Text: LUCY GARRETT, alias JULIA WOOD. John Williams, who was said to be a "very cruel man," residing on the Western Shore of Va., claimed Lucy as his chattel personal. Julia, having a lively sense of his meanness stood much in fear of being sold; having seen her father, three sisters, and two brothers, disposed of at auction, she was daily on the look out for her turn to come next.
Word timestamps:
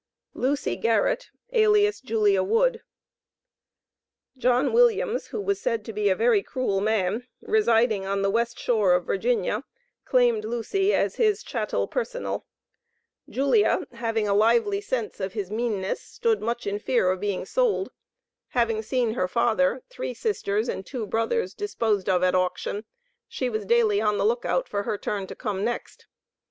LUCY 0.33 0.77
GARRETT, 0.77 1.29
alias 1.53 2.01
JULIA 2.01 2.41
WOOD. 2.41 2.81
John 4.35 4.73
Williams, 4.73 5.27
who 5.27 5.39
was 5.39 5.61
said 5.61 5.85
to 5.85 5.93
be 5.93 6.09
a 6.09 6.15
"very 6.15 6.41
cruel 6.41 6.81
man," 6.81 7.27
residing 7.39 8.03
on 8.07 8.23
the 8.23 8.31
Western 8.31 8.61
Shore 8.63 8.95
of 8.95 9.05
Va., 9.05 9.63
claimed 10.05 10.43
Lucy 10.43 10.91
as 10.91 11.17
his 11.17 11.43
chattel 11.43 11.87
personal. 11.87 12.47
Julia, 13.29 13.85
having 13.91 14.27
a 14.27 14.33
lively 14.33 14.81
sense 14.81 15.19
of 15.19 15.33
his 15.33 15.51
meanness 15.51 16.01
stood 16.01 16.41
much 16.41 16.65
in 16.65 16.79
fear 16.79 17.11
of 17.11 17.19
being 17.19 17.45
sold; 17.45 17.91
having 18.47 18.81
seen 18.81 19.13
her 19.13 19.27
father, 19.27 19.83
three 19.87 20.15
sisters, 20.15 20.67
and 20.67 20.83
two 20.83 21.05
brothers, 21.05 21.53
disposed 21.53 22.09
of 22.09 22.23
at 22.23 22.33
auction, 22.33 22.85
she 23.27 23.49
was 23.51 23.65
daily 23.67 24.01
on 24.01 24.17
the 24.17 24.25
look 24.25 24.45
out 24.45 24.67
for 24.67 24.81
her 24.81 24.97
turn 24.97 25.27
to 25.27 25.35
come 25.35 25.63
next. 25.63 26.07